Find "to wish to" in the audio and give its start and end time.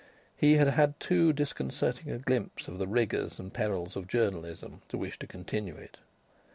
4.89-5.27